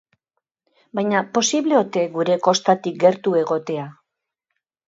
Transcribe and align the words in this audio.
Baina 0.99 1.19
posible 1.35 1.77
ote 1.81 2.05
gure 2.15 2.39
kostatik 2.49 2.99
gertu 3.05 3.37
egotea? 3.43 3.85